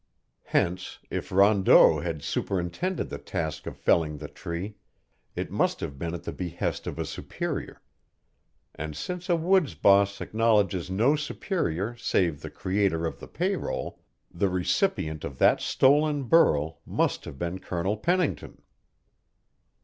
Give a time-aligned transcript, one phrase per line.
[0.45, 4.77] Hence, if Rondeau had superintended the task of felling the tree,
[5.35, 7.83] it must have been at the behest of a superior;
[8.73, 13.99] and since a woods boss acknowledges no superior save the creator of the pay roll,
[14.33, 18.63] the recipient of that stolen burl must have been Colonel Pennington.